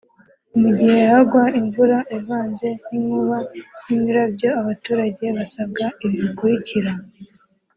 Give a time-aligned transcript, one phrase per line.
[0.59, 3.37] Mu gihe hagwa imvura ivanze n’inkuba
[3.85, 6.91] n’imirabyo abaturage basabwa ibi bikurukira